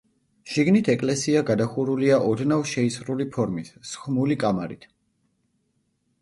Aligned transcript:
შიგნით 0.51 0.87
ეკლესია 0.93 1.43
გადახურულია 1.49 2.17
ოდნავ 2.29 2.63
შეისრული 2.71 3.29
ფორმის, 3.37 3.71
სხმული 3.91 4.39
კამარით. 4.45 4.89